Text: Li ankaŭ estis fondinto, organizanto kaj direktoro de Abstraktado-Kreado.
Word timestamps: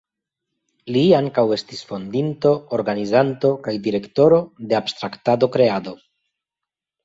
Li 0.95 1.03
ankaŭ 1.17 1.43
estis 1.57 1.83
fondinto, 1.89 2.55
organizanto 2.79 3.53
kaj 3.69 3.77
direktoro 3.91 4.43
de 4.73 4.81
Abstraktado-Kreado. 4.83 5.99